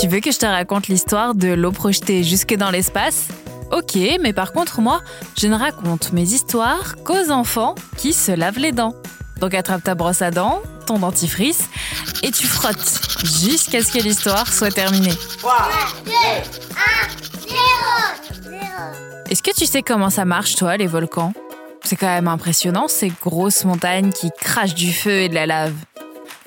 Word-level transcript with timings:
Tu 0.00 0.06
veux 0.06 0.20
que 0.20 0.30
je 0.30 0.38
te 0.38 0.46
raconte 0.46 0.86
l'histoire 0.88 1.34
de 1.34 1.48
l'eau 1.48 1.72
projetée 1.72 2.22
jusque 2.22 2.54
dans 2.54 2.70
l'espace? 2.70 3.28
Ok, 3.72 3.98
mais 4.20 4.32
par 4.32 4.52
contre, 4.52 4.80
moi, 4.80 5.02
je 5.36 5.48
ne 5.48 5.54
raconte 5.54 6.12
mes 6.12 6.22
histoires 6.22 6.94
qu'aux 7.04 7.30
enfants 7.30 7.74
qui 7.96 8.12
se 8.12 8.32
lavent 8.32 8.58
les 8.58 8.72
dents. 8.72 8.94
Donc 9.40 9.54
attrape 9.54 9.82
ta 9.82 9.94
brosse 9.94 10.22
à 10.22 10.30
dents, 10.30 10.62
ton 10.86 10.98
dentifrice, 10.98 11.64
et 12.22 12.30
tu 12.30 12.46
frottes 12.46 13.00
jusqu'à 13.22 13.82
ce 13.82 13.92
que 13.92 13.98
l'histoire 13.98 14.50
soit 14.52 14.70
terminée. 14.70 15.14
3, 15.38 15.68
2, 16.06 16.12
1, 16.12 16.14
0, 17.48 17.58
0. 18.44 18.58
Est-ce 19.28 19.42
que 19.42 19.54
tu 19.54 19.66
sais 19.66 19.82
comment 19.82 20.10
ça 20.10 20.24
marche, 20.24 20.54
toi, 20.54 20.76
les 20.76 20.86
volcans? 20.86 21.32
C'est 21.88 21.96
quand 21.96 22.06
même 22.06 22.28
impressionnant, 22.28 22.86
ces 22.86 23.08
grosses 23.08 23.64
montagnes 23.64 24.12
qui 24.12 24.30
crachent 24.38 24.74
du 24.74 24.92
feu 24.92 25.22
et 25.22 25.30
de 25.30 25.34
la 25.34 25.46
lave. 25.46 25.72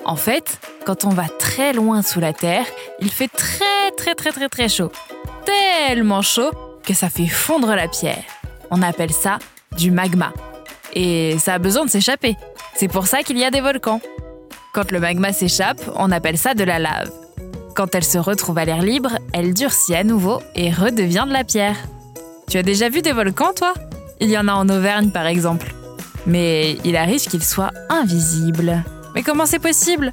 En 0.04 0.14
fait, 0.14 0.60
quand 0.86 1.04
on 1.04 1.08
va 1.08 1.24
très 1.28 1.72
loin 1.72 2.02
sous 2.02 2.20
la 2.20 2.32
Terre, 2.32 2.64
il 3.00 3.10
fait 3.10 3.26
très 3.26 3.90
très 3.96 4.14
très 4.14 4.30
très 4.30 4.48
très 4.48 4.68
chaud. 4.68 4.92
Tellement 5.44 6.22
chaud 6.22 6.52
que 6.84 6.94
ça 6.94 7.10
fait 7.10 7.26
fondre 7.26 7.74
la 7.74 7.88
pierre. 7.88 8.22
On 8.70 8.82
appelle 8.82 9.10
ça 9.10 9.40
du 9.76 9.90
magma. 9.90 10.32
Et 10.94 11.36
ça 11.40 11.54
a 11.54 11.58
besoin 11.58 11.86
de 11.86 11.90
s'échapper. 11.90 12.36
C'est 12.76 12.86
pour 12.86 13.08
ça 13.08 13.24
qu'il 13.24 13.36
y 13.36 13.44
a 13.44 13.50
des 13.50 13.62
volcans. 13.62 14.00
Quand 14.72 14.92
le 14.92 15.00
magma 15.00 15.32
s'échappe, 15.32 15.80
on 15.96 16.12
appelle 16.12 16.38
ça 16.38 16.54
de 16.54 16.62
la 16.62 16.78
lave. 16.78 17.10
Quand 17.74 17.92
elle 17.96 18.04
se 18.04 18.18
retrouve 18.18 18.58
à 18.58 18.64
l'air 18.64 18.80
libre, 18.80 19.18
elle 19.32 19.54
durcit 19.54 19.96
à 19.96 20.04
nouveau 20.04 20.40
et 20.54 20.70
redevient 20.70 21.24
de 21.26 21.32
la 21.32 21.42
pierre. 21.42 21.78
Tu 22.48 22.58
as 22.58 22.62
déjà 22.62 22.88
vu 22.88 23.02
des 23.02 23.12
volcans, 23.12 23.52
toi? 23.56 23.74
Il 24.22 24.30
y 24.30 24.38
en 24.38 24.46
a 24.46 24.52
en 24.52 24.68
Auvergne, 24.68 25.10
par 25.10 25.26
exemple. 25.26 25.74
Mais 26.26 26.78
il 26.84 26.96
arrive 26.96 27.20
qu'ils 27.22 27.42
soient 27.42 27.72
invisibles. 27.88 28.84
Mais 29.16 29.24
comment 29.24 29.46
c'est 29.46 29.58
possible? 29.58 30.12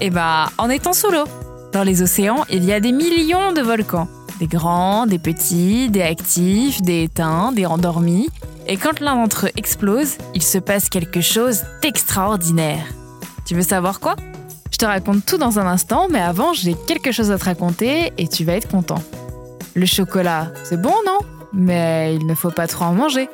Eh 0.00 0.10
ben, 0.10 0.46
en 0.58 0.70
étant 0.70 0.92
sous 0.92 1.10
l'eau. 1.10 1.24
Dans 1.72 1.82
les 1.82 2.00
océans, 2.00 2.44
il 2.50 2.64
y 2.64 2.72
a 2.72 2.78
des 2.78 2.92
millions 2.92 3.52
de 3.52 3.60
volcans. 3.60 4.06
Des 4.38 4.46
grands, 4.46 5.06
des 5.06 5.18
petits, 5.18 5.90
des 5.90 6.02
actifs, 6.02 6.80
des 6.82 7.02
éteints, 7.02 7.50
des 7.50 7.66
endormis. 7.66 8.28
Et 8.68 8.76
quand 8.76 9.00
l'un 9.00 9.16
d'entre 9.16 9.46
eux 9.46 9.52
explose, 9.56 10.18
il 10.34 10.42
se 10.42 10.58
passe 10.58 10.88
quelque 10.88 11.20
chose 11.20 11.64
d'extraordinaire. 11.82 12.84
Tu 13.44 13.56
veux 13.56 13.62
savoir 13.62 13.98
quoi? 13.98 14.14
Je 14.70 14.78
te 14.78 14.84
raconte 14.84 15.26
tout 15.26 15.36
dans 15.36 15.58
un 15.58 15.66
instant, 15.66 16.06
mais 16.08 16.20
avant, 16.20 16.52
j'ai 16.52 16.76
quelque 16.86 17.10
chose 17.10 17.32
à 17.32 17.38
te 17.38 17.46
raconter 17.46 18.12
et 18.18 18.28
tu 18.28 18.44
vas 18.44 18.52
être 18.52 18.68
content. 18.68 19.02
Le 19.74 19.84
chocolat, 19.84 20.52
c'est 20.62 20.80
bon, 20.80 20.94
non? 21.04 21.18
Mais 21.52 22.14
il 22.14 22.24
ne 22.24 22.34
faut 22.36 22.50
pas 22.50 22.68
trop 22.68 22.84
en 22.84 22.92
manger. 22.92 23.28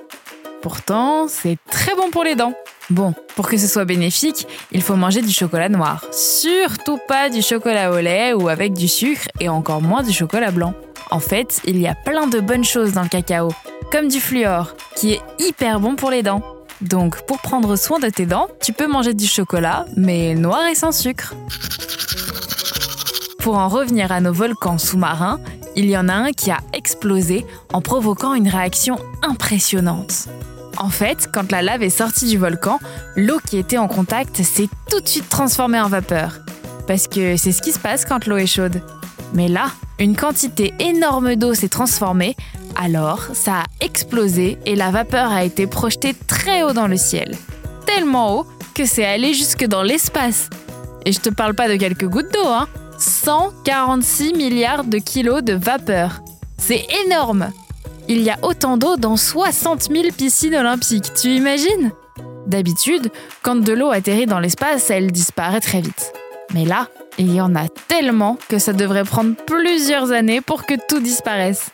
Pourtant, 0.65 1.29
c'est 1.29 1.59
très 1.71 1.95
bon 1.95 2.09
pour 2.09 2.25
les 2.25 2.37
dents. 2.37 2.55
Bon, 2.89 3.13
pour 3.37 3.51
que 3.51 3.59
ce 3.59 3.67
soit 3.67 3.85
bénéfique, 3.85 4.49
il 4.73 4.81
faut 4.81 4.97
manger 4.97 5.21
du 5.21 5.31
chocolat 5.31 5.69
noir. 5.69 6.03
Surtout 6.11 6.99
pas 7.07 7.29
du 7.29 7.43
chocolat 7.43 7.91
au 7.91 8.01
lait 8.01 8.33
ou 8.33 8.49
avec 8.49 8.73
du 8.73 8.89
sucre 8.89 9.27
et 9.41 9.51
encore 9.51 9.83
moins 9.83 10.03
du 10.03 10.11
chocolat 10.11 10.51
blanc. 10.51 10.73
En 11.11 11.19
fait, 11.19 11.61
il 11.67 11.79
y 11.79 11.87
a 11.87 11.95
plein 11.95 12.29
de 12.29 12.41
bonnes 12.41 12.65
choses 12.65 12.95
dans 12.95 13.03
le 13.03 13.11
cacao, 13.11 13.51
comme 13.93 14.09
du 14.09 14.21
fluor, 14.21 14.75
qui 14.97 15.13
est 15.13 15.21
hyper 15.39 15.81
bon 15.81 15.97
pour 15.97 16.11
les 16.11 16.23
dents. 16.23 16.43
Donc, 16.81 17.21
pour 17.27 17.41
prendre 17.41 17.77
soin 17.77 17.99
de 17.99 18.09
tes 18.09 18.25
dents, 18.25 18.49
tu 18.63 18.73
peux 18.73 18.87
manger 18.87 19.13
du 19.13 19.27
chocolat, 19.27 19.85
mais 19.99 20.35
noir 20.35 20.67
et 20.67 20.75
sans 20.75 20.93
sucre. 20.93 21.35
Pour 23.39 23.59
en 23.59 23.69
revenir 23.69 24.13
à 24.13 24.23
nos 24.23 24.33
volcans 24.33 24.79
sous-marins, 24.79 25.41
il 25.77 25.91
y 25.91 25.99
en 25.99 26.09
a 26.09 26.15
un 26.15 26.33
qui 26.33 26.51
a 26.51 26.61
explosé 26.73 27.45
en 27.75 27.83
provoquant 27.83 28.33
une 28.33 28.49
réaction 28.49 28.97
impressionnante. 29.21 30.29
En 30.77 30.89
fait, 30.89 31.29
quand 31.33 31.53
la 31.53 31.63
lave 31.63 31.83
est 31.83 31.91
sortie 31.91 32.27
du 32.27 32.39
volcan, 32.39 32.81
l'eau 33.17 33.39
qui 33.45 33.59
était 33.59 33.79
en 33.79 33.89
contact 33.89 34.43
s'est 34.43 34.69
tout 34.91 35.01
de 35.01 35.09
suite 35.09 35.29
transformée 35.29 35.81
en 35.81 35.89
vapeur. 35.89 36.41
Parce 36.87 37.09
que 37.09 37.37
c'est 37.37 37.53
ce 37.53 37.63
qui 37.63 37.73
se 37.73 37.79
passe 37.79 38.05
quand 38.05 38.27
l'eau 38.27 38.37
est 38.37 38.47
chaude. 38.47 38.83
Mais 39.33 39.49
là, 39.49 39.67
une 39.99 40.17
quantité 40.17 40.75
énorme 40.79 41.37
d'eau 41.37 41.55
s'est 41.55 41.69
transformée, 41.69 42.37
alors 42.77 43.21
ça 43.33 43.61
a 43.61 43.65
explosé 43.81 44.59
et 44.67 44.77
la 44.77 44.91
vapeur 44.91 45.31
a 45.31 45.45
été 45.45 45.67
projetée 45.67 46.15
très 46.27 46.63
haut 46.63 46.73
dans 46.73 46.89
le 46.89 46.97
ciel. 46.97 47.37
Tellement 47.87 48.37
haut 48.37 48.47
que 48.75 48.85
c'est 48.85 49.05
allé 49.05 49.35
jusque 49.35 49.65
dans 49.67 49.83
l'espace. 49.83 50.51
Et 51.07 51.13
je 51.13 51.21
te 51.21 51.29
parle 51.29 51.55
pas 51.55 51.69
de 51.69 51.77
quelques 51.77 52.09
gouttes 52.09 52.33
d'eau, 52.33 52.47
hein 52.49 52.69
146 52.99 54.35
milliards 54.35 54.85
de 54.85 54.99
kilos 54.99 55.43
de 55.43 55.55
vapeur. 55.55 56.23
C'est 56.59 56.87
énorme 57.05 57.51
Il 58.07 58.21
y 58.21 58.31
a 58.31 58.37
autant 58.43 58.77
d'eau 58.77 58.97
dans 58.97 59.17
60 59.17 59.85
000 59.91 60.09
piscines 60.17 60.55
olympiques, 60.55 61.15
tu 61.15 61.29
imagines? 61.29 61.93
D'habitude, 62.47 63.11
quand 63.43 63.57
de 63.57 63.73
l'eau 63.73 63.91
atterrit 63.91 64.27
dans 64.27 64.41
l'espace, 64.41 64.91
elle 64.91 65.11
disparaît 65.11 65.61
très 65.61 65.81
vite. 65.81 66.13
Mais 66.53 66.67
là, 66.67 66.89
il 67.17 67.35
y 67.35 67.41
en 67.41 67.55
a 67.57 67.69
tellement 67.89 68.37
que 68.49 68.59
ça 68.59 68.75
devrait 68.75 69.05
prendre 69.05 69.35
plusieurs 69.47 70.13
années 70.13 70.43
pour 70.43 70.67
que 70.67 70.75
tout 70.87 71.01
disparaisse. 71.01 71.71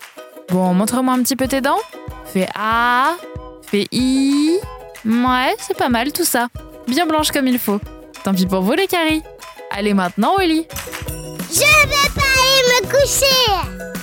Bon, 0.51 0.73
montre-moi 0.73 1.15
un 1.15 1.23
petit 1.23 1.37
peu 1.37 1.49
tes 1.49 1.61
dents. 1.61 1.81
Fais 2.27 2.49
A, 2.55 3.17
fais 3.63 3.89
I. 3.91 4.59
Ouais, 5.05 5.57
c'est 5.59 5.77
pas 5.77 5.89
mal 5.89 6.13
tout 6.13 6.25
ça. 6.25 6.47
Bien 6.87 7.07
blanche 7.07 7.33
comme 7.33 7.49
il 7.49 7.59
faut. 7.59 7.81
Tant 8.23 8.35
pis 8.35 8.47
pour 8.47 8.61
vous 8.61 8.73
les 8.73 8.87
caries. 8.87 9.23
Allez 9.71 9.95
maintenant 9.95 10.35
au 10.37 10.43
lit. 10.43 10.67
Je 11.53 11.61
vais 11.61 12.11
pas 12.15 12.23
aller 12.23 12.87
me 12.87 12.91
coucher. 12.91 14.00